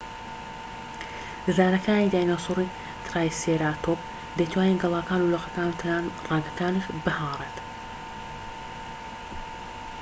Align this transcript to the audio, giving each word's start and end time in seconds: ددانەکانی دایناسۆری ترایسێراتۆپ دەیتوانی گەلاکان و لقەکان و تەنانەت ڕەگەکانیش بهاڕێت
ددانەکانی 1.47 2.11
دایناسۆری 2.13 2.69
ترایسێراتۆپ 3.07 3.99
دەیتوانی 4.37 4.79
گەلاکان 4.83 5.19
و 5.21 5.31
لقەکان 5.35 5.67
و 5.69 5.77
تەنانەت 5.81 6.15
ڕەگەکانیش 6.31 6.85
بهاڕێت 7.03 7.55